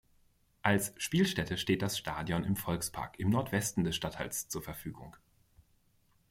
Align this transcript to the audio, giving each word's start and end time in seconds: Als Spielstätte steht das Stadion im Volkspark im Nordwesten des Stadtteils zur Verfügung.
Als 0.63 0.95
Spielstätte 0.97 1.59
steht 1.59 1.83
das 1.83 1.95
Stadion 1.95 2.43
im 2.43 2.55
Volkspark 2.55 3.19
im 3.19 3.29
Nordwesten 3.29 3.83
des 3.83 3.95
Stadtteils 3.95 4.49
zur 4.49 4.63
Verfügung. 4.63 5.15